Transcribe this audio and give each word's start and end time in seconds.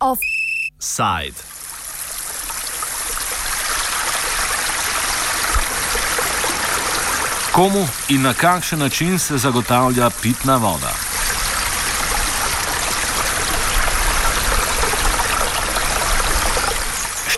Offside. 0.00 1.34
Komu 7.52 7.88
in 8.08 8.22
na 8.22 8.34
kakšen 8.34 8.78
način 8.78 9.18
se 9.18 9.38
zagotavlja 9.38 10.10
pitna 10.22 10.56
voda? 10.56 11.07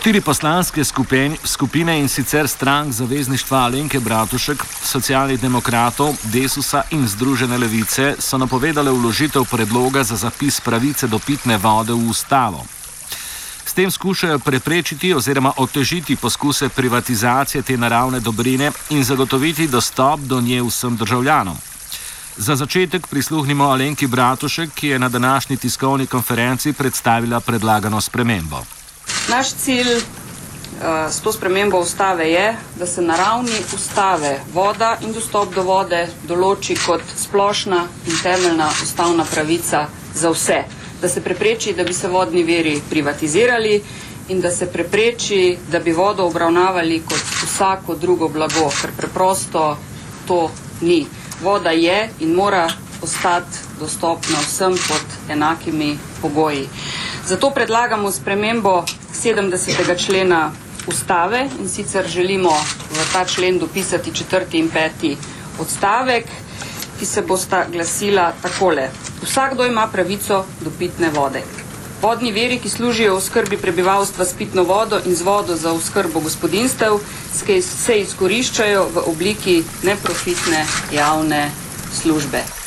Štiri 0.01 0.21
poslanske 0.21 0.83
skupen, 0.83 1.35
skupine 1.43 1.99
in 1.99 2.07
sicer 2.09 2.47
strank 2.47 2.93
Zavezništva 2.93 3.57
Alenke 3.57 3.99
Bratušek, 3.99 4.63
socialnih 4.83 5.41
demokratov, 5.41 6.15
Desusa 6.23 6.81
in 6.91 7.05
Združene 7.07 7.57
levice 7.57 8.15
so 8.19 8.37
napovedale 8.37 8.91
vložitev 8.91 9.45
predloga 9.51 10.03
za 10.03 10.15
zapis 10.15 10.57
pravice 10.61 11.07
do 11.07 11.19
pitne 11.19 11.57
vode 11.57 11.93
v 11.93 12.09
ustavo. 12.09 12.65
S 13.65 13.77
tem 13.77 13.91
skušajo 13.91 14.39
preprečiti 14.39 15.13
oziroma 15.13 15.53
otežiti 15.57 16.15
poskuse 16.15 16.69
privatizacije 16.69 17.61
te 17.61 17.77
naravne 17.77 18.19
dobrine 18.19 18.71
in 18.89 19.03
zagotoviti 19.03 19.67
dostop 19.67 20.19
do 20.19 20.41
nje 20.41 20.63
vsem 20.63 20.97
državljanom. 20.97 21.57
Za 22.37 22.55
začetek 22.55 23.07
prisluhnimo 23.07 23.69
Alenki 23.69 24.07
Bratušek, 24.07 24.73
ki 24.73 24.87
je 24.87 24.99
na 24.99 25.09
današnji 25.09 25.57
tiskovni 25.57 26.07
konferenci 26.07 26.73
predstavila 26.73 27.39
predlagano 27.39 28.01
spremembo. 28.01 28.80
Naš 29.29 29.53
cilj 29.53 29.95
uh, 29.95 31.11
s 31.11 31.21
to 31.21 31.31
spremembo 31.33 31.79
ustave 31.79 32.31
je, 32.31 32.55
da 32.79 32.85
se 32.85 33.01
na 33.01 33.15
ravni 33.15 33.57
ustave 33.73 34.39
voda 34.53 34.97
in 35.01 35.13
dostop 35.13 35.53
do 35.55 35.63
vode 35.63 36.07
določi 36.27 36.75
kot 36.85 37.01
splošna 37.17 37.85
in 38.07 38.17
temeljna 38.23 38.69
ustavna 38.83 39.25
pravica 39.25 39.85
za 40.13 40.29
vse. 40.29 40.63
Da 41.01 41.09
se 41.09 41.21
prepreči, 41.21 41.73
da 41.73 41.83
bi 41.83 41.93
se 41.93 42.07
vodni 42.07 42.43
veri 42.43 42.81
privatizirali 42.89 43.81
in 44.29 44.41
da 44.41 44.51
se 44.51 44.67
prepreči, 44.71 45.57
da 45.71 45.79
bi 45.79 45.91
vodo 45.91 46.25
obravnavali 46.25 47.01
kot 47.09 47.23
vsako 47.45 47.95
drugo 47.95 48.27
blago, 48.29 48.69
ker 48.81 48.91
preprosto 48.97 49.77
to 50.27 50.49
ni. 50.81 51.05
Voda 51.41 51.71
je 51.71 52.09
in 52.19 52.33
mora 52.33 52.67
ostati 53.01 53.57
dostopna 53.79 54.39
vsem 54.39 54.73
pod 54.87 55.29
enakimi 55.29 55.97
pogoji. 56.21 56.69
Zato 57.27 57.49
predlagamo 57.49 58.11
spremembo 58.11 58.83
70. 59.13 60.05
člena 60.05 60.51
ustave 60.87 61.49
in 61.59 61.69
sicer 61.69 62.07
želimo 62.07 62.53
v 62.91 63.13
ta 63.13 63.25
člen 63.25 63.59
dopisati 63.59 64.13
četrti 64.15 64.57
in 64.57 64.69
peti 64.69 65.17
odstavek, 65.59 66.25
ki 66.99 67.05
se 67.05 67.21
bosta 67.21 67.65
glasila 67.71 68.33
takole. 68.41 68.89
Vsakdo 69.21 69.65
ima 69.65 69.87
pravico 69.87 70.45
do 70.61 70.71
pitne 70.79 71.09
vode. 71.09 71.41
Vodni 72.01 72.31
veri, 72.31 72.59
ki 72.59 72.69
služijo 72.69 73.15
v 73.15 73.21
skrbi 73.21 73.57
prebivalstva 73.57 74.25
s 74.25 74.33
pitno 74.33 74.63
vodo 74.63 75.01
in 75.05 75.15
z 75.15 75.21
vodo 75.21 75.55
za 75.55 75.71
oskrbo 75.71 76.19
gospodinstev, 76.19 76.97
se 77.61 77.99
izkoriščajo 77.99 78.87
v 78.93 79.03
obliki 79.05 79.63
neprofitne 79.83 80.65
javne 80.91 81.51
službe. 82.01 82.60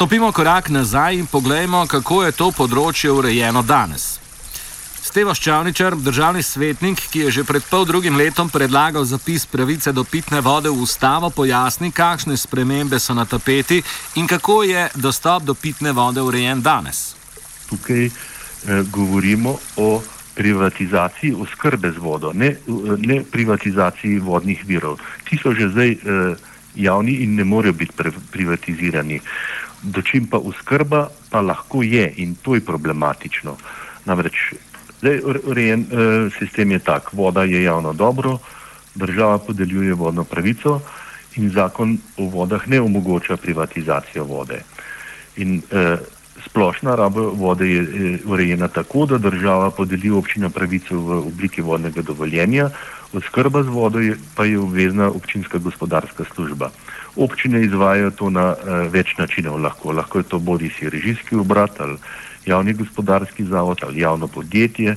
Stopimo 0.00 0.32
korak 0.32 0.68
nazaj 0.68 1.16
in 1.16 1.26
poglejmo, 1.26 1.82
kako 1.86 2.22
je 2.24 2.32
to 2.32 2.46
področje 2.56 3.10
urejeno 3.12 3.60
danes. 3.60 4.04
Stevo 5.04 5.34
Ščavničar, 5.36 5.92
državni 5.92 6.40
svetnik, 6.40 7.02
ki 7.12 7.26
je 7.26 7.32
že 7.36 7.44
pred 7.44 7.60
pol 7.68 7.84
drugim 7.84 8.16
letom 8.16 8.48
predlagal 8.48 9.04
zapis 9.04 9.44
pravice 9.44 9.92
do 9.92 10.00
pitne 10.08 10.40
vode 10.40 10.72
v 10.72 10.80
ustavo, 10.86 11.28
pojasni, 11.28 11.92
kakšne 11.92 12.38
spremembe 12.40 12.96
so 12.96 13.12
na 13.12 13.28
tapeti 13.28 13.82
in 14.16 14.24
kako 14.24 14.62
je 14.64 14.88
dostop 14.96 15.44
do 15.44 15.52
pitne 15.52 15.92
vode 15.92 16.24
urejen 16.24 16.64
danes. 16.64 17.12
Tukaj 17.68 18.06
eh, 18.08 18.12
govorimo 18.88 19.58
o 19.76 20.00
privatizaciji 20.32 21.36
oskrbe 21.36 21.92
z 21.92 22.00
vodo, 22.00 22.32
ne, 22.32 22.54
ne 23.04 23.20
privatizaciji 23.20 24.24
vodnih 24.24 24.64
virov. 24.64 24.96
Ti 25.28 25.36
so 25.36 25.52
že 25.52 25.68
zdaj 25.68 25.92
eh, 25.92 26.00
javni 26.88 27.20
in 27.20 27.36
ne 27.36 27.44
morejo 27.44 27.76
biti 27.76 27.92
privatizirani 28.32 29.20
dočim 29.82 30.26
pa 30.26 30.38
uskrba, 30.38 31.08
pa 31.30 31.40
lahko 31.40 31.82
je 31.82 32.12
in 32.16 32.34
to 32.42 32.54
je 32.54 32.64
problematično. 32.64 33.56
Namreč 34.04 34.54
zdaj 35.00 35.20
urejen 35.44 35.80
uh, 35.80 36.32
sistem 36.38 36.70
je 36.70 36.78
tak, 36.78 37.12
voda 37.12 37.44
je 37.44 37.62
javno 37.62 37.92
dobro, 37.92 38.38
država 38.94 39.38
podeljuje 39.38 39.94
vodno 39.94 40.24
pravico 40.24 40.80
in 41.36 41.50
zakon 41.50 41.98
o 42.16 42.24
vodah 42.24 42.68
ne 42.68 42.80
omogoča 42.80 43.36
privatizacijo 43.36 44.24
vode. 44.24 44.62
In 45.36 45.62
uh, 45.70 45.98
splošna 46.44 46.94
raba 46.94 47.20
vode 47.20 47.68
je 47.68 47.82
uh, 47.82 48.30
urejena 48.32 48.68
tako, 48.68 49.06
da 49.06 49.18
država 49.18 49.70
podeli 49.70 50.10
občina 50.10 50.50
pravico 50.50 50.98
v 50.98 51.18
obliki 51.18 51.62
vodnega 51.62 52.02
dovoljenja, 52.02 52.70
oskrba 53.12 53.62
z 53.62 53.68
vodo 53.68 53.98
je, 53.98 54.16
pa 54.34 54.44
je 54.44 54.58
obvezna 54.58 55.10
občinska 55.10 55.58
gospodarska 55.58 56.24
služba. 56.34 56.70
Občine 57.16 57.62
izvajajo 57.62 58.10
to 58.10 58.30
na 58.30 58.54
uh, 58.54 58.86
več 58.92 59.16
načinov, 59.18 59.58
lahko. 59.58 59.92
lahko 59.92 60.18
je 60.18 60.24
to 60.24 60.38
bodi 60.38 60.70
si 60.78 60.90
režijski 60.90 61.36
obrat 61.36 61.80
ali 61.80 61.98
javni 62.46 62.72
gospodarski 62.72 63.44
zavod 63.44 63.78
ali 63.82 64.00
javno 64.00 64.28
podjetje, 64.28 64.96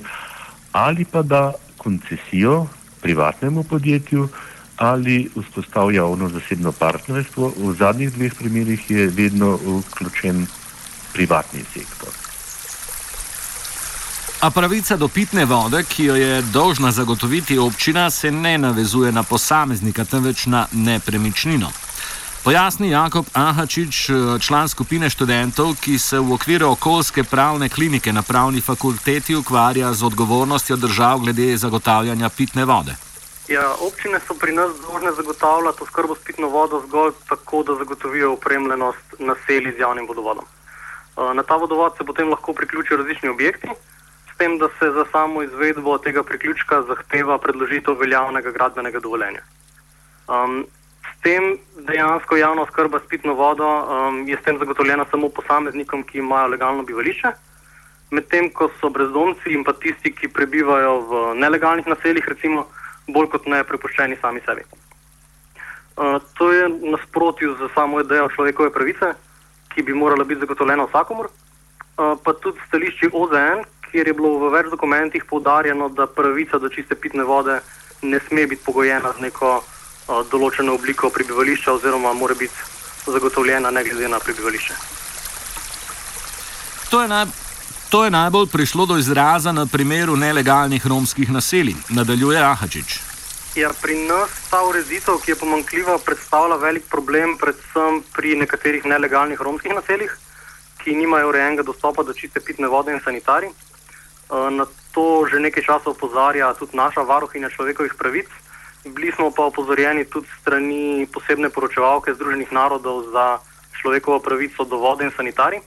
ali 0.71 1.05
pa 1.05 1.21
da 1.21 1.53
koncesijo 1.77 2.67
privatnemu 3.01 3.63
podjetju 3.63 4.29
ali 4.77 5.29
vzpostav 5.35 5.93
javno 5.93 6.29
zasebno 6.29 6.71
partnerstvo. 6.71 7.53
V 7.57 7.73
zadnjih 7.73 8.13
dveh 8.13 8.33
primerjih 8.33 8.91
je 8.91 9.07
vedno 9.07 9.59
vključen 9.63 10.47
privatni 11.13 11.63
sektor. 11.73 12.32
A 14.43 14.51
pravica 14.51 14.97
do 14.97 15.07
pitne 15.07 15.45
vode, 15.45 15.79
ki 15.87 16.03
jo 16.03 16.15
je 16.15 16.41
dolžna 16.41 16.91
zagotoviti 16.91 17.57
občina, 17.57 18.09
se 18.09 18.31
ne 18.31 18.57
navezuje 18.57 19.11
na 19.11 19.23
posameznika, 19.23 20.03
temveč 20.05 20.45
na 20.45 20.65
nepremičnino. 20.71 21.69
Pojasni 22.43 22.89
Jakob 22.89 23.25
Ahačič, 23.33 24.09
član 24.43 24.67
skupine 24.67 25.09
študentov, 25.09 25.77
ki 25.79 25.95
se 25.99 26.19
v 26.19 26.33
okviru 26.35 26.73
okoljske 26.75 27.23
pravne 27.23 27.69
klinike 27.69 28.13
na 28.13 28.21
pravni 28.21 28.61
fakulteti 28.61 29.35
ukvarja 29.35 29.93
z 29.93 30.03
odgovornostjo 30.03 30.75
držav 30.75 31.23
glede 31.23 31.57
zagotavljanja 31.57 32.29
pitne 32.29 32.65
vode. 32.65 32.97
Ja, 33.47 33.71
občine 33.79 34.19
so 34.27 34.35
pri 34.35 34.51
nas 34.51 34.75
dolžne 34.83 35.15
zagotavljati 35.15 35.83
oskrbo 35.87 36.15
s 36.15 36.23
pitno 36.27 36.47
vodo 36.47 36.83
zgolj 36.87 37.15
tako, 37.29 37.63
da 37.63 37.79
zagotovijo 37.79 38.33
upremljenost 38.33 39.15
naselij 39.19 39.71
z 39.71 39.79
javnim 39.79 40.07
vodovodom. 40.07 40.45
Na 41.33 41.43
ta 41.43 41.55
vodovod 41.55 41.95
se 41.97 42.03
potem 42.03 42.29
lahko 42.29 42.53
priključijo 42.53 42.97
različni 42.97 43.29
objekti, 43.29 43.67
tem, 44.43 44.57
da 44.57 44.67
se 44.79 44.91
za 44.91 45.05
samo 45.11 45.43
izvedbo 45.43 45.97
tega 45.97 46.23
priključka 46.23 46.81
zahteva 46.87 47.37
predložitev 47.37 47.95
veljavnega 47.99 48.51
gradbenega 48.51 48.99
dovoljenja. 48.99 49.41
Um, 50.27 50.65
s 51.11 51.21
tem 51.23 51.57
dejansko 51.87 52.35
javna 52.35 52.61
oskrba 52.61 52.99
s 52.99 53.07
pitno 53.07 53.33
vodo 53.33 53.67
um, 53.67 54.27
je 54.27 54.37
s 54.37 54.43
tem 54.43 54.59
zagotovljena 54.59 55.05
samo 55.11 55.29
posameznikom, 55.29 56.03
ki 56.03 56.17
imajo 56.17 56.47
legalno 56.47 56.83
bivališče, 56.83 57.31
medtem 58.11 58.49
ko 58.49 58.69
so 58.81 58.89
brezdomci 58.89 59.53
in 59.55 59.63
pa 59.63 59.73
tisti, 59.73 60.11
ki 60.11 60.27
prebivajo 60.27 60.99
v 61.09 61.21
nelegalnih 61.39 61.87
naseljih, 61.87 62.27
recimo, 62.27 62.67
bolj 63.07 63.29
kot 63.31 63.47
ne 63.47 63.63
prepuščeni 63.63 64.19
sami 64.21 64.43
sebi. 64.45 64.67
Uh, 65.95 66.19
to 66.37 66.51
je 66.51 66.67
nasprotju 66.91 67.55
z 67.61 67.71
samo 67.75 68.03
idejo 68.03 68.27
človekove 68.35 68.75
pravice, 68.75 69.13
ki 69.71 69.87
bi 69.87 69.95
morala 69.95 70.27
biti 70.27 70.43
zagotovljena 70.43 70.89
vsakomur, 70.89 71.31
uh, 71.31 72.17
pa 72.23 72.33
tudi 72.33 72.59
stališči 72.67 73.13
OZN, 73.13 73.63
kjer 73.93 74.07
je 74.09 74.13
bilo 74.17 74.33
v 74.41 74.49
več 74.49 74.71
dokumentih 74.73 75.25
poudarjeno, 75.29 75.89
da 75.93 76.07
pravica 76.09 76.57
do 76.57 76.69
čiste 76.73 76.97
pitne 76.97 77.23
vode 77.23 77.59
ne 78.01 78.19
sme 78.27 78.47
biti 78.49 78.65
pogojena 78.65 79.13
z 79.13 79.21
neko 79.27 79.51
uh, 79.61 80.23
določeno 80.31 80.73
obliko 80.73 81.11
prebivališča 81.13 81.77
oziroma 81.77 82.13
mora 82.17 82.33
biti 82.33 82.57
zagotovljena 83.05 83.69
ne 83.69 83.83
glede 83.85 84.09
na 84.09 84.19
prebivališče. 84.19 84.73
To 86.89 87.01
je, 87.01 87.07
naj, 87.07 87.25
to 87.89 88.03
je 88.05 88.11
najbolj 88.13 88.47
prišlo 88.49 88.85
do 88.89 88.97
izraza 88.97 89.51
na 89.51 89.65
primeru 89.69 90.17
nelegalnih 90.17 90.85
romskih 90.87 91.29
naselij, 91.31 91.75
nadaljuje 91.89 92.41
Ahačič. 92.41 92.99
Ja, 93.55 93.69
pri 93.81 93.99
nas 94.09 94.33
ta 94.49 94.63
ureditev, 94.65 95.19
ki 95.21 95.31
je 95.31 95.37
pomankljiva, 95.37 95.99
predstavlja 96.05 96.57
velik 96.61 96.89
problem, 96.89 97.37
predvsem 97.37 98.01
pri 98.13 98.33
nekaterih 98.41 98.85
nelegalnih 98.89 99.41
romskih 99.41 99.75
naseljih, 99.77 100.15
ki 100.81 100.95
nimajo 100.97 101.29
urejenega 101.29 101.63
dostopa 101.63 102.03
do 102.03 102.13
čiste 102.17 102.41
pitne 102.41 102.67
vode 102.67 102.91
in 102.93 103.01
sanitarij. 103.05 103.53
Eh, 104.33 104.49
na 104.49 104.65
to 104.93 105.29
že 105.29 105.37
nekaj 105.37 105.61
časa 105.61 105.93
opozarja 105.93 106.53
tudi 106.57 106.73
naša 106.73 107.05
varuhinja 107.05 107.53
človekovih 107.53 107.93
pravic. 107.93 108.29
Bili 108.83 109.13
smo 109.13 109.31
pa 109.31 109.45
opozorjeni 109.45 110.09
tudi 110.09 110.27
strani 110.41 111.07
posebne 111.07 111.49
poročevalke 111.53 112.17
Združenih 112.17 112.51
narodov 112.51 113.13
za 113.13 113.39
človekovo 113.79 114.19
pravico 114.19 114.65
do 114.65 114.77
vode 114.81 115.05
in 115.05 115.13
sanitari. 115.13 115.61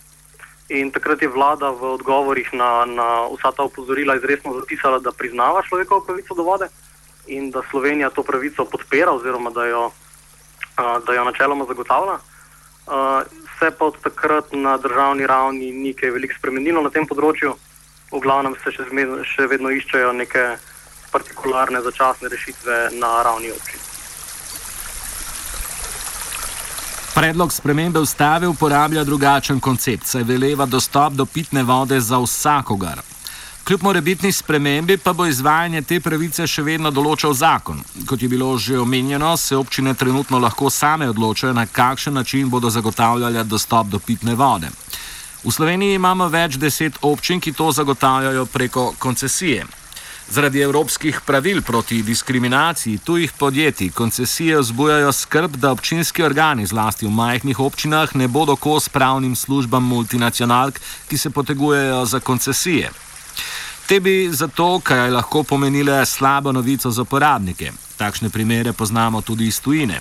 In 0.68 0.90
takrat 0.90 1.22
je 1.22 1.30
vlada 1.30 1.70
v 1.70 1.94
odgovorih 1.94 2.50
na, 2.52 2.84
na 2.84 3.30
vsa 3.30 3.54
ta 3.54 3.62
opozorila 3.62 4.18
izredno 4.18 4.58
zapisala, 4.58 4.98
da 4.98 5.14
priznava 5.14 5.62
človekovo 5.62 6.02
pravico 6.02 6.34
do 6.34 6.42
vode 6.42 6.66
in 7.26 7.50
da 7.50 7.62
Slovenija 7.70 8.10
to 8.10 8.22
pravico 8.22 8.66
podpira 8.66 9.14
oziroma 9.14 9.50
da 9.50 9.66
jo, 9.66 9.90
da 10.76 11.14
jo 11.14 11.24
načeloma 11.24 11.64
zagotavlja. 11.64 12.18
Se 13.58 13.70
pa 13.70 13.84
od 13.84 13.94
takrat 14.02 14.52
na 14.52 14.76
državni 14.76 15.26
ravni 15.26 15.72
ni 15.72 15.94
kaj 15.94 16.10
veliko 16.10 16.34
spremenilo 16.38 16.82
na 16.82 16.90
tem 16.90 17.06
področju. 17.06 17.54
V 18.12 18.20
glavnem 18.22 18.54
se 18.62 18.70
še, 18.70 18.86
zmed, 18.90 19.12
še 19.26 19.48
vedno 19.50 19.72
iščejo 19.74 20.12
neke 20.12 20.44
partikularne 21.10 21.82
začasne 21.82 22.28
rešitve 22.28 22.78
na 23.00 23.22
ravni 23.22 23.50
občin. 23.50 23.82
Predlog 27.16 27.52
spremembe 27.52 28.00
ustave 28.00 28.48
uporablja 28.48 29.04
drugačen 29.04 29.60
koncept, 29.60 30.06
saj 30.06 30.22
veleva 30.28 30.66
dostop 30.66 31.14
do 31.16 31.24
pitne 31.26 31.62
vode 31.64 32.00
za 32.00 32.18
vsakogar. 32.20 33.00
Kljub 33.66 33.82
morebitni 33.82 34.32
spremembi 34.32 34.96
pa 34.96 35.12
bo 35.12 35.24
izvajanje 35.26 35.80
te 35.82 35.96
pravice 36.00 36.44
še 36.46 36.62
vedno 36.62 36.92
določal 36.94 37.32
zakon. 37.34 37.80
Kot 38.06 38.22
je 38.22 38.28
bilo 38.28 38.52
že 38.58 38.78
omenjeno, 38.78 39.32
se 39.36 39.56
občine 39.56 39.94
trenutno 39.94 40.38
lahko 40.38 40.70
same 40.70 41.08
odločajo, 41.10 41.52
na 41.52 41.66
kakšen 41.66 42.14
način 42.14 42.50
bodo 42.50 42.70
zagotavljali 42.70 43.42
dostop 43.44 43.88
do 43.90 43.98
pitne 43.98 44.34
vode. 44.34 44.70
V 45.46 45.52
Sloveniji 45.54 45.94
imamo 45.94 46.26
več 46.26 46.56
deset 46.58 46.96
občin, 47.06 47.38
ki 47.38 47.52
to 47.54 47.70
zagotavljajo 47.70 48.48
preko 48.50 48.88
koncesije. 48.98 49.62
Zaradi 50.26 50.58
evropskih 50.60 51.20
pravil 51.22 51.60
proti 51.62 52.00
diskriminaciji 52.02 52.98
tujih 52.98 53.32
podjetij 53.38 53.92
koncesije 53.94 54.58
vzbujajo 54.58 55.12
skrb, 55.12 55.56
da 55.62 55.70
občinski 55.70 56.24
organi, 56.26 56.66
zlasti 56.66 57.06
v 57.06 57.12
majhnih 57.14 57.60
občinah, 57.60 58.16
ne 58.16 58.26
bodo 58.28 58.56
kos 58.56 58.88
pravnim 58.88 59.36
službam 59.36 59.86
multinacionalk, 59.86 60.80
ki 61.08 61.18
se 61.18 61.30
potegujejo 61.30 62.04
za 62.04 62.20
koncesije. 62.20 62.90
Te 63.86 64.00
bi 64.00 64.28
zato, 64.32 64.80
kaj 64.82 65.10
lahko 65.10 65.42
pomenile 65.42 66.06
slabo 66.06 66.52
novico 66.52 66.90
za 66.90 67.06
uporabnike. 67.06 67.70
Takšne 67.96 68.34
primere 68.34 68.72
poznamo 68.72 69.22
tudi 69.22 69.46
iz 69.46 69.60
tujine. 69.60 70.00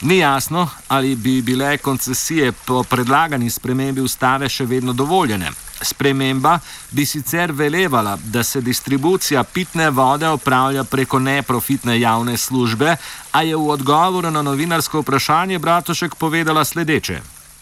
Ni 0.00 0.18
jasno, 0.18 0.68
ali 0.88 1.16
bi 1.16 1.42
bile 1.42 1.78
koncesije 1.78 2.52
po 2.52 2.82
predlagani 2.82 3.50
spremembi 3.50 4.00
ustave 4.00 4.48
še 4.48 4.64
vedno 4.64 4.92
dovoljene. 4.92 5.50
Sprememba 5.82 6.58
bi 6.90 7.06
sicer 7.06 7.52
velevala, 7.52 8.18
da 8.24 8.42
se 8.42 8.60
distribucija 8.60 9.42
pitne 9.44 9.90
vode 9.90 10.28
opravlja 10.28 10.84
preko 10.84 11.18
neprofitne 11.18 12.00
javne 12.00 12.36
službe, 12.36 12.96
a 13.32 13.42
je 13.42 13.56
v 13.56 13.70
odgovoru 13.70 14.30
na 14.30 14.42
novinarsko 14.42 15.02
vprašanje 15.02 15.58
Bratošek 15.58 16.14
povedala 16.14 16.64
sledeče. 16.64 17.20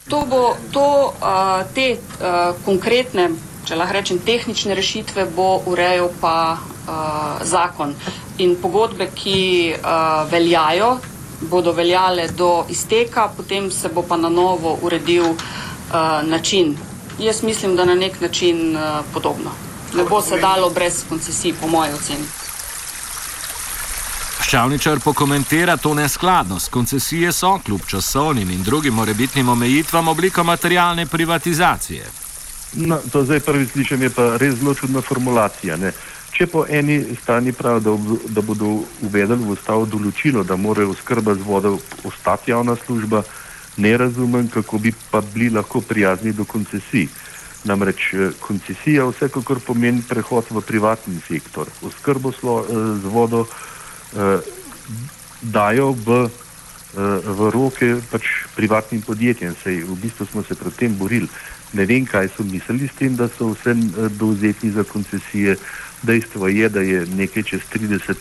To 0.09 0.23
bo 0.29 0.56
to, 0.73 1.15
uh, 1.17 1.65
te 1.75 1.97
uh, 1.97 2.53
konkretne, 2.65 3.31
če 3.65 3.81
lahko 3.81 3.97
rečem, 3.97 4.19
tehnične 4.19 4.75
rešitve 4.75 5.25
bo 5.37 5.62
urejal 5.67 6.12
pa 6.21 6.56
uh, 6.61 7.43
zakon. 7.43 7.97
In 8.38 8.56
pogodbe, 8.61 9.09
ki 9.15 9.73
uh, 9.73 10.29
veljajo, 10.31 10.99
bodo 11.41 11.73
veljale 11.73 12.29
do 12.29 12.65
izteka, 12.69 13.29
potem 13.37 13.71
se 13.71 13.88
bo 13.88 14.03
pa 14.03 14.17
na 14.17 14.29
novo 14.29 14.79
uredil 14.83 15.25
uh, 15.25 15.37
način 16.25 16.77
Jaz 17.19 17.43
mislim, 17.43 17.77
da 17.77 17.85
na 17.85 17.94
nek 17.94 18.21
način 18.21 18.77
uh, 18.77 18.83
podobno. 19.12 19.50
Ne 19.94 20.05
bo 20.05 20.23
se 20.23 20.38
dalo 20.38 20.71
brez 20.71 21.05
koncesij, 21.09 21.55
po 21.61 21.69
mojem 21.69 21.94
oceni. 21.94 22.27
Ščavničar 24.41 25.00
pokomentira 25.00 25.77
to 25.77 25.94
neskladnost. 25.94 26.69
Koncesije 26.71 27.33
so, 27.33 27.59
kljub 27.65 27.81
časovnim 27.87 28.50
in 28.50 28.62
drugim 28.62 28.94
morebitnim 28.94 29.49
omejitvam, 29.49 30.09
oblika 30.09 30.43
materialne 30.43 31.06
privatizacije. 31.06 32.05
No, 32.73 32.99
to 33.12 33.25
zdaj 33.25 33.41
prvi 33.41 33.67
slišim, 33.67 34.03
je 34.03 34.11
pa 34.11 34.37
res 34.37 34.55
zelo 34.55 34.75
čudna 34.75 35.00
formulacija. 35.00 35.77
Ne? 35.77 35.93
Če 36.37 36.44
po 36.53 36.67
eni 36.69 36.99
strani 37.17 37.55
pravi, 37.56 37.81
da, 37.81 37.94
da 38.37 38.43
bodo 38.44 38.83
uvedli 39.06 39.38
v 39.41 39.55
ustavo 39.55 39.87
določilo, 39.88 40.43
da 40.44 40.59
morajo 40.61 40.93
skrba 40.99 41.33
z 41.33 41.41
vodo 41.41 41.79
ostati 42.05 42.53
javna 42.53 42.75
služba, 42.77 43.23
ne 43.81 43.93
razumem, 43.97 44.50
kako 44.53 44.79
bi 44.85 44.93
pa 45.11 45.23
bili 45.25 45.49
lahko 45.56 45.81
prijazni 45.81 46.35
do 46.37 46.44
koncesij. 46.44 47.09
Namreč 47.65 48.12
eh, 48.12 48.35
koncesija 48.41 49.06
vsekakor 49.09 49.62
pomeni 49.65 50.05
prehod 50.05 50.53
v 50.53 50.61
privatni 50.61 51.17
sektor. 51.25 51.73
Oskrbo 51.83 52.35
eh, 52.37 52.77
z 53.00 53.15
vodo 53.17 53.47
eh, 53.47 54.44
dajo 55.41 55.94
v, 55.97 56.27
v 56.97 57.49
roke 57.53 57.88
pač 58.12 58.29
privatnim 58.56 59.00
podjetjem. 59.05 59.56
Sej, 59.65 59.83
v 59.88 59.97
bistvu 60.00 60.29
smo 60.29 60.44
se 60.44 60.56
pred 60.56 60.77
tem 60.77 60.93
borili. 60.97 61.29
Ne 61.77 61.85
vem, 61.88 62.05
kaj 62.05 62.29
so 62.37 62.44
mislili 62.44 62.88
s 62.88 62.97
tem, 62.97 63.17
da 63.17 63.29
so 63.29 63.53
vsem 63.53 63.83
dovzetni 64.17 64.71
za 64.73 64.85
koncesije. 64.85 65.56
Dejstvo 66.06 66.49
je, 66.49 66.69
da 66.70 66.81
je 66.81 67.06
nekaj 67.19 67.43
čez 67.43 67.67
30 67.73 68.14
eh, 68.14 68.20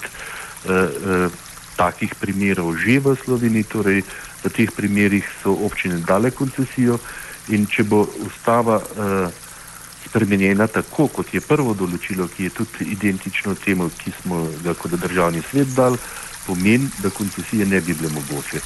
eh, 0.69 1.29
takih 1.77 2.15
primerov 2.17 2.73
že 2.81 2.99
v 2.99 3.15
Sloveniji. 3.15 3.69
Torej, 3.69 4.01
v 4.45 4.53
teh 4.53 4.69
primerih 4.69 5.25
so 5.41 5.57
občine 5.65 6.01
dale 6.05 6.29
koncesijo 6.31 6.99
in 7.49 7.65
če 7.65 7.83
bo 7.85 8.05
ustava 8.25 8.77
uh, 8.77 9.29
spremenjena 10.05 10.67
tako, 10.67 11.07
kot 11.09 11.33
je 11.33 11.41
prvo 11.41 11.73
določilo, 11.73 12.29
ki 12.29 12.47
je 12.47 12.53
tudi 12.61 12.89
identično 12.93 13.55
temu, 13.57 13.89
ki 13.89 14.13
smo 14.21 14.45
ga 14.63 14.73
kot 14.77 14.97
državni 15.01 15.41
svet 15.49 15.73
dal, 15.77 15.97
pomeni, 16.45 16.89
da 17.01 17.09
koncesije 17.09 17.65
ne 17.65 17.81
bi 17.81 17.93
bile 17.93 18.13
mogoče. 18.13 18.61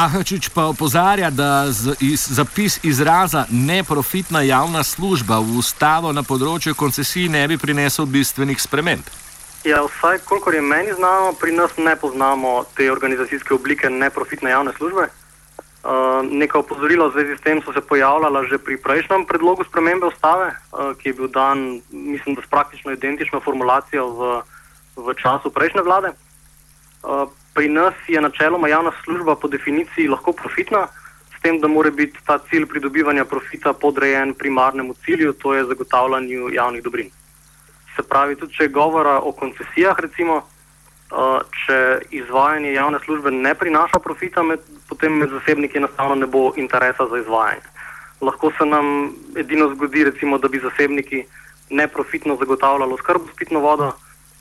Ahačič 0.00 0.48
pa 0.56 0.64
opozarja, 0.72 1.28
da 1.28 1.68
z, 1.68 1.92
iz, 2.00 2.24
zapis 2.32 2.80
izraza 2.84 3.44
neprofitna 3.50 4.40
javna 4.40 4.80
služba 4.80 5.36
v 5.44 5.58
ustavo 5.60 6.08
na 6.16 6.22
področju 6.24 6.72
koncesij 6.72 7.28
ne 7.28 7.42
bi 7.44 7.58
prinesel 7.60 8.08
bistvenih 8.08 8.56
sprememb. 8.56 9.04
Ja, 9.68 9.82
vsaj 9.84 10.22
kolikor 10.24 10.56
je 10.56 10.62
meni 10.64 10.94
znano, 10.96 11.34
pri 11.36 11.52
nas 11.52 11.76
ne 11.76 11.92
poznamo 12.00 12.64
te 12.72 12.88
organizacijske 12.88 13.52
oblike 13.52 13.90
neprofitne 13.92 14.54
javne 14.54 14.72
službe. 14.78 15.04
Uh, 15.84 16.24
neka 16.24 16.62
opozorila 16.64 17.10
v 17.10 17.18
zvezi 17.18 17.36
s 17.36 17.44
tem 17.44 17.60
so 17.60 17.72
se 17.76 17.84
pojavljala 17.84 18.44
že 18.48 18.56
pri 18.56 18.80
prejšnjem 18.80 19.26
predlogu 19.28 19.68
spremembe 19.68 20.08
ustave, 20.08 20.48
uh, 20.48 20.96
ki 20.96 21.12
je 21.12 21.16
bil 21.20 21.28
dan, 21.28 21.82
mislim, 21.92 22.40
da 22.40 22.46
s 22.46 22.48
praktično 22.48 22.96
identično 22.96 23.44
formulacijo 23.44 24.08
v, 24.16 24.32
v 24.96 25.16
času 25.20 25.52
prejšnje 25.52 25.84
vlade. 25.84 26.16
Uh, 27.04 27.28
pri 27.54 27.68
nas 27.68 27.94
je 28.08 28.20
načeloma 28.20 28.68
javna 28.68 28.92
služba 29.04 29.34
po 29.36 29.48
definiciji 29.48 30.08
lahko 30.08 30.32
profitna, 30.32 30.86
s 31.40 31.42
tem, 31.42 31.60
da 31.60 31.68
mora 31.68 31.90
biti 31.90 32.18
ta 32.26 32.38
cilj 32.38 32.66
pridobivanja 32.66 33.24
profita 33.24 33.72
podrejen 33.72 34.34
primarnemu 34.34 34.94
cilju, 35.04 35.32
to 35.32 35.54
je 35.54 35.64
zagotavljanju 35.64 36.50
javnih 36.52 36.82
dobrin. 36.82 37.10
Se 37.96 38.02
pravi, 38.02 38.36
tudi 38.36 38.54
če 38.54 38.64
je 38.64 38.74
govora 38.74 39.18
o 39.18 39.32
koncesijah, 39.32 39.98
recimo, 39.98 40.36
uh, 40.36 41.40
če 41.62 41.78
izvajanje 42.10 42.72
javne 42.72 43.00
službe 43.04 43.30
ne 43.30 43.54
prinaša 43.54 43.98
profita, 44.04 44.42
med, 44.42 44.60
potem 44.88 45.16
med 45.16 45.32
zasebniki 45.32 45.80
enostavno 45.80 46.14
ne 46.14 46.26
bo 46.26 46.52
interesa 46.56 47.08
za 47.10 47.18
izvajanje. 47.18 47.66
Lahko 48.20 48.52
se 48.58 48.66
nam 48.66 49.14
edino 49.36 49.70
zgodi, 49.74 50.04
recimo, 50.04 50.38
da 50.38 50.48
bi 50.48 50.60
zasebniki 50.60 51.24
neprofitno 51.70 52.36
zagotavljali 52.36 53.00
skrb 53.00 53.32
s 53.32 53.36
pitno 53.36 53.60
vodo, 53.60 53.92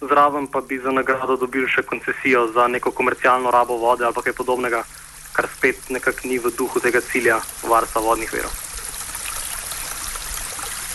zraven 0.01 0.47
pa 0.47 0.61
bi 0.61 0.79
za 0.79 0.91
nagrado 0.91 1.35
dobili 1.35 1.67
še 1.67 1.83
koncesijo 1.83 2.47
za 2.53 2.67
neko 2.67 2.91
komercialno 2.91 3.51
rabo 3.51 3.77
vode 3.77 4.05
ali 4.05 4.23
kaj 4.23 4.33
podobnega, 4.33 4.83
kar 5.33 5.47
spet 5.57 5.89
nekako 5.89 6.27
ni 6.27 6.39
v 6.39 6.51
duhu 6.57 6.79
tega 6.79 7.01
cilja 7.01 7.39
varstva 7.63 8.01
vodnih 8.01 8.33
verov. 8.33 8.51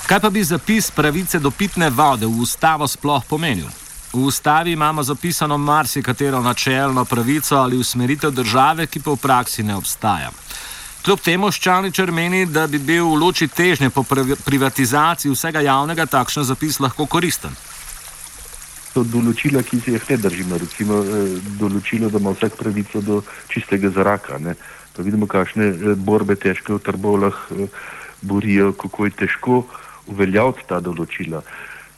Kaj 0.06 0.20
pa 0.20 0.30
bi 0.30 0.44
zapis 0.44 0.90
pravice 0.90 1.38
do 1.40 1.50
pitne 1.50 1.90
vode 1.90 2.26
v 2.26 2.40
ustavo 2.44 2.88
sploh 2.88 3.24
pomenil? 3.28 3.68
V 4.12 4.26
ustavi 4.28 4.72
imamo 4.72 5.02
zapisano 5.02 5.58
marsikatero 5.58 6.40
načelno 6.40 7.04
pravico 7.04 7.56
ali 7.56 7.76
usmeritev 7.76 8.30
države, 8.30 8.86
ki 8.86 9.00
pa 9.00 9.10
v 9.10 9.16
praksi 9.16 9.62
ne 9.62 9.76
obstaja. 9.76 10.30
Kljub 11.04 11.20
temu 11.20 11.50
Ščaničar 11.52 12.12
meni, 12.12 12.46
da 12.46 12.66
bi 12.66 12.78
bil 12.78 13.04
v 13.04 13.16
luči 13.20 13.48
težnje 13.48 13.90
po 13.90 14.04
privatizaciji 14.44 15.32
vsega 15.32 15.60
javnega 15.60 16.06
takšen 16.06 16.44
zapis 16.44 16.80
lahko 16.80 17.06
koristen. 17.06 17.52
To 18.94 19.02
določila, 19.02 19.64
ki 19.66 19.80
se 19.82 19.96
jih 19.96 20.04
ne 20.10 20.16
držimo, 20.22 20.58
recimo 20.60 21.00
eh, 21.02 21.36
določilo, 21.58 22.10
da 22.10 22.20
ima 22.22 22.34
vsak 22.36 22.56
pravico 22.60 23.02
do 23.02 23.22
čistega 23.50 23.90
zraka. 23.90 24.38
Ne? 24.38 24.54
Pa 24.94 25.02
vidimo, 25.02 25.26
kakšne 25.26 25.70
eh, 25.70 25.94
borbe 25.98 26.36
težke 26.38 26.76
v 26.76 26.82
trbovlah 26.82 27.40
eh, 27.50 27.66
borijo, 28.22 28.72
kako 28.78 29.08
je 29.08 29.16
težko 29.24 29.64
uveljaviti 30.14 30.68
ta 30.70 30.78
določila. 30.84 31.42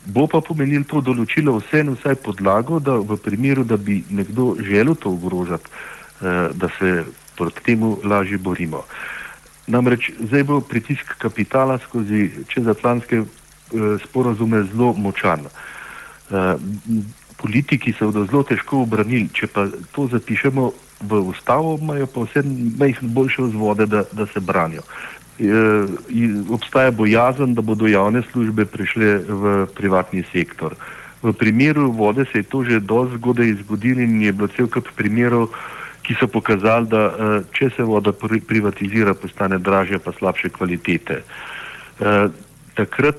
Bo 0.06 0.24
pa 0.30 0.40
pomenil 0.40 0.86
to 0.88 1.02
določilo 1.04 1.58
vseeno 1.58 1.98
vsaj 1.98 2.20
podlago, 2.24 2.80
da 2.80 2.96
v 2.96 3.18
primeru, 3.20 3.66
da 3.66 3.76
bi 3.76 4.00
nekdo 4.08 4.54
želel 4.62 4.94
to 4.94 5.10
ogrožati, 5.10 5.66
da 6.22 6.68
se 6.78 7.02
proti 7.36 7.60
temu 7.66 7.98
lažje 8.04 8.38
borimo. 8.38 8.84
Namreč 9.66 10.10
zdaj 10.30 10.44
bo 10.46 10.60
pritisk 10.60 11.16
kapitala 11.18 11.78
skozi 11.78 12.30
čezatlantske 12.48 13.16
eh, 13.16 13.26
sporozume 14.04 14.62
zelo 14.70 14.92
močan. 14.94 15.46
Eh, 15.46 15.75
politiki 17.36 17.92
se 17.92 18.04
bodo 18.04 18.24
zelo 18.24 18.42
težko 18.42 18.82
obranili, 18.82 19.28
če 19.32 19.46
pa 19.46 19.66
to 19.94 20.08
zapišemo 20.12 20.70
v 21.00 21.20
ustavo, 21.28 21.76
imajo 21.80 22.06
pa 22.06 22.24
vse 22.24 22.42
majhne 22.78 23.08
boljše 23.12 23.42
vzvode, 23.50 23.86
da, 23.86 24.04
da 24.12 24.26
se 24.26 24.40
branijo. 24.40 24.82
obstaja 26.50 26.90
bojazen, 26.90 27.54
da 27.54 27.62
bodo 27.62 27.86
javne 27.86 28.22
službe 28.32 28.64
prišle 28.64 29.18
v 29.28 29.66
privatni 29.76 30.24
sektor. 30.32 30.74
V 31.22 31.32
primeru 31.32 31.90
vode 31.92 32.24
se 32.32 32.38
je 32.38 32.42
to 32.42 32.64
že 32.64 32.80
dosti 32.80 33.16
zgodaj 33.16 33.52
zgodilo 33.64 34.00
in 34.00 34.22
je 34.22 34.32
bilo 34.32 34.48
cel 34.48 34.68
kup 34.68 34.88
primerov, 34.96 35.48
ki 36.02 36.14
so 36.14 36.26
pokazali, 36.30 36.86
da 36.86 37.42
če 37.52 37.70
se 37.76 37.82
voda 37.82 38.12
privatizira, 38.12 39.14
postane 39.14 39.58
dražja 39.58 39.98
pa 39.98 40.12
slabše 40.12 40.48
kvalitete. 40.48 41.22
Takrat 42.74 43.18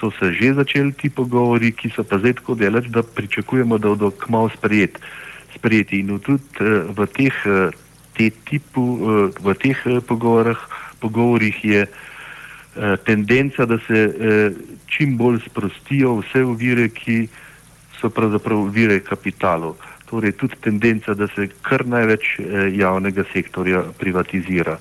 so 0.00 0.10
se 0.10 0.32
že 0.32 0.54
začeli 0.54 0.92
ti 0.92 1.10
pogovori, 1.10 1.72
ki 1.72 1.92
so 1.92 2.04
pa 2.04 2.18
zdaj 2.18 2.40
tako 2.40 2.54
delač, 2.54 2.88
da 2.88 3.02
pričakujemo, 3.02 3.78
da 3.78 3.88
bodo 3.88 4.10
kmalo 4.10 4.48
sprejeti. 4.48 5.00
sprejeti. 5.54 6.00
In 6.00 6.18
tudi 6.18 6.42
v 6.88 7.06
teh, 7.12 7.36
te 8.16 8.30
tipu, 8.48 8.82
v 9.36 9.54
teh 9.60 9.78
pogovorih, 10.06 10.58
pogovorih 11.00 11.64
je 11.64 11.86
tendenca, 13.04 13.66
da 13.66 13.78
se 13.84 13.98
čim 14.86 15.16
bolj 15.16 15.40
sprostijo 15.44 16.22
vse 16.22 16.44
ovire, 16.44 16.88
ki 16.88 17.28
so 18.00 18.08
pravzaprav 18.08 18.70
vire 18.72 19.00
kapitalov. 19.04 19.76
Torej 20.08 20.32
tudi 20.32 20.56
tendenca, 20.62 21.14
da 21.14 21.28
se 21.34 21.50
kar 21.62 21.86
največ 21.86 22.40
javnega 22.72 23.26
sektorja 23.32 23.84
privatizira. 23.98 24.78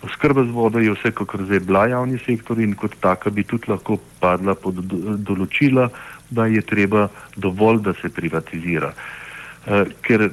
Oskrba 0.00 0.44
z 0.44 0.50
vodo 0.50 0.80
je 0.80 0.94
vsekakor 0.96 1.44
zdaj 1.44 1.60
bila 1.60 1.84
javni 1.86 2.18
sektor 2.24 2.60
in 2.60 2.72
kot 2.74 2.94
taka 3.00 3.30
bi 3.30 3.44
tudi 3.44 3.68
lahko 3.68 3.98
padla 4.20 4.54
pod 4.56 4.80
določila, 5.20 5.90
da 6.30 6.46
je 6.48 6.62
treba 6.64 7.08
dovolj, 7.36 7.82
da 7.84 7.92
se 8.00 8.08
privatizira. 8.08 8.94
Ker 10.00 10.30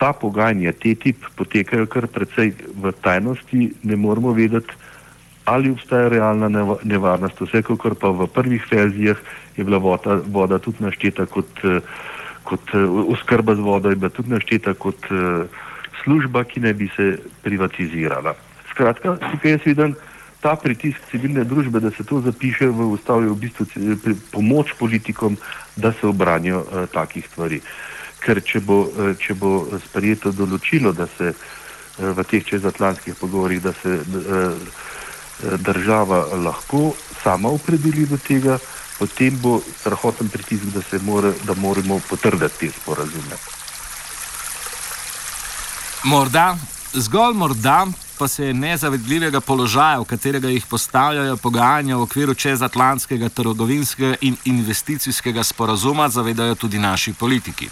ta 0.00 0.12
pogajanja, 0.16 0.72
te 0.72 0.94
tip 0.96 1.26
potekajo 1.36 1.84
kar 1.92 2.08
precej 2.08 2.54
v 2.80 2.94
tajnosti, 3.04 3.68
ne 3.84 3.96
moramo 3.96 4.32
vedeti, 4.32 4.72
ali 5.44 5.68
obstaja 5.70 6.08
realna 6.08 6.48
nevarnost. 6.84 7.44
Vsekakor 7.44 7.98
pa 8.00 8.08
v 8.08 8.24
prvih 8.32 8.64
verzijah 8.72 9.20
je 9.56 9.64
bila 9.64 9.78
voda, 9.78 10.16
voda 10.32 10.56
tudi 10.58 10.80
našteta 10.80 11.26
kot, 11.28 11.60
kot 12.48 12.72
oskrba 13.12 13.52
z 13.54 13.60
vodo, 13.60 13.92
je 13.92 14.00
bila 14.00 14.08
tudi 14.08 14.32
našteta 14.32 14.72
kot 14.80 15.12
služba, 16.04 16.44
ki 16.48 16.64
ne 16.64 16.72
bi 16.72 16.88
se 16.96 17.18
privatizirala. 17.44 18.49
Skratka, 18.80 19.16
tukaj 19.20 19.50
jaz 19.50 19.60
vidim 19.64 19.94
ta 20.40 20.54
pritisk 20.56 20.96
civilne 21.10 21.44
družbe, 21.44 21.82
da 21.84 21.90
se 21.92 22.04
to 22.04 22.22
zapiše 22.24 22.70
v 22.72 22.86
ustavi, 22.94 23.28
v 23.28 23.36
bistvu 23.36 23.66
pomoč 24.32 24.72
politikom, 24.78 25.36
da 25.76 25.92
se 25.92 26.06
obranijo 26.08 26.62
uh, 26.64 26.86
takih 26.88 27.26
stvari. 27.28 27.60
Ker 28.24 28.40
če 28.40 28.64
bo, 28.64 28.86
uh, 28.88 29.12
če 29.20 29.36
bo 29.36 29.68
sprejeto 29.84 30.32
določilo, 30.32 30.94
da 30.96 31.10
se 31.18 31.34
uh, 31.34 32.08
v 32.16 32.24
teh 32.24 32.40
čezatlantskih 32.40 33.20
pogovorih, 33.20 33.60
da 33.60 33.76
se 33.76 34.00
uh, 34.00 34.56
država 35.60 36.24
lahko 36.40 36.94
sama 37.20 37.52
opredeli 37.52 38.08
do 38.08 38.16
tega, 38.16 38.56
potem 38.96 39.36
bo 39.44 39.58
strahoten 39.60 40.32
pritisk, 40.32 40.72
da, 40.72 40.80
more, 41.04 41.36
da 41.44 41.52
moramo 41.52 42.00
potrditi 42.08 42.64
te 42.64 42.76
sporazume. 42.80 43.36
Morda, 46.08 46.54
zgolj 46.96 47.36
morda, 47.36 47.84
pa 48.20 48.28
se 48.28 48.52
nezavedljivega 48.52 49.40
položaja, 49.40 50.00
v 50.00 50.04
katerega 50.04 50.48
jih 50.52 50.66
postavljajo 50.66 51.36
pogajanja 51.36 51.96
v 51.96 52.02
okviru 52.04 52.34
čezatlantskega 52.34 53.28
trgovinskega 53.28 54.18
in 54.20 54.36
investicijskega 54.44 55.44
sporazuma, 55.44 56.08
zavedajo 56.08 56.54
tudi 56.54 56.78
naši 56.78 57.12
politiki. 57.12 57.70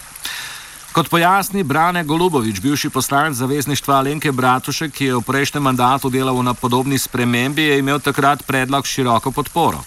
Kot 0.93 1.11
pojasni 1.12 1.62
Brane 1.62 2.05
Golubovič, 2.05 2.61
bivši 2.61 2.90
poslanec 2.90 3.37
zavezništva 3.37 3.99
Alenke 3.99 4.33
Bratušek, 4.33 4.93
ki 4.93 5.05
je 5.05 5.19
v 5.19 5.26
prejšnjem 5.26 5.62
mandatu 5.62 6.09
delal 6.11 6.40
na 6.43 6.55
podobni 6.55 6.99
spremembi, 6.99 7.62
je 7.62 7.78
imel 7.78 8.00
takrat 8.00 8.47
predlog 8.47 8.87
široko 8.87 9.31
podporo. 9.31 9.85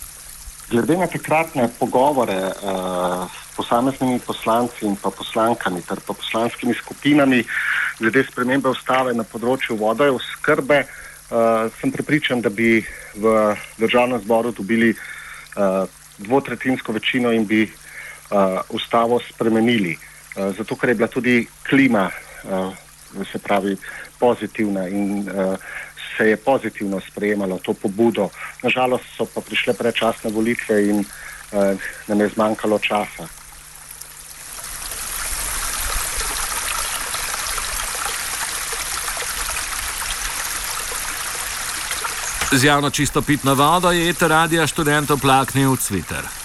Glede 0.70 0.98
na 0.98 1.08
takratne 1.08 1.70
pogovore 1.80 2.51
s 3.50 3.50
posameznimi 3.62 4.20
poslanci 4.25 4.86
in 4.89 4.98
pa 4.98 5.13
poslankami 5.13 5.86
ter 5.86 6.01
pa 6.01 6.13
poslanskimi 6.18 6.74
skupinami, 6.74 7.46
glede 8.01 8.25
spremembe 8.25 8.74
ustave 8.74 9.13
na 9.13 9.24
področju 9.24 9.77
vode 9.77 10.10
in 10.10 10.18
oskrbe, 10.18 10.82
uh, 10.82 11.70
sem 11.77 11.94
prepričan, 11.94 12.41
da 12.41 12.50
bi 12.50 12.82
v 13.13 13.34
državnem 13.77 14.22
zboru 14.25 14.51
dobili 14.58 14.96
uh, 14.96 15.86
dvotretinsko 16.18 16.98
večino 16.98 17.32
in 17.32 17.46
bi 17.46 17.68
uh, 17.70 18.62
ustavo 18.74 19.22
spremenili. 19.30 19.94
Uh, 19.94 20.50
zato, 20.58 20.75
ker 20.75 20.89
je 20.89 20.98
bila 20.98 21.10
tudi 21.12 21.36
klima, 21.70 22.10
uh, 22.50 22.74
se 23.30 23.38
pravi, 23.38 23.77
pozitivna 24.18 24.88
in 24.88 25.27
uh, 25.30 25.53
se 26.18 26.30
je 26.30 26.38
pozitivno 26.38 27.01
sprejemalo 27.01 27.60
to 27.62 27.74
pobudo. 27.74 28.30
Nažalost 28.63 29.06
so 29.18 29.25
pa 29.25 29.41
prišle 29.41 29.74
prečasne 29.77 30.34
volitve 30.34 30.82
in 30.89 31.06
uh, 31.06 31.77
nam 32.08 32.25
je 32.25 32.34
zmanjkalo 32.34 32.80
časa. 32.80 33.41
Z 42.51 42.63
javno 42.63 42.89
čisto 42.89 43.22
pitno 43.22 43.55
vodo 43.55 43.91
je 43.91 44.10
eter 44.10 44.29
radija 44.29 44.67
študentov 44.67 45.20
plaknil 45.20 45.70
Twitter. 45.70 46.41